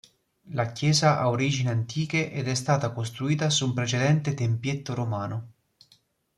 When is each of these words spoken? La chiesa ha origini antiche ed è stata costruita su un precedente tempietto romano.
La 0.53 0.71
chiesa 0.71 1.19
ha 1.19 1.29
origini 1.29 1.69
antiche 1.69 2.31
ed 2.31 2.47
è 2.47 2.55
stata 2.55 2.89
costruita 2.91 3.51
su 3.51 3.67
un 3.67 3.73
precedente 3.75 4.33
tempietto 4.33 4.95
romano. 4.95 5.51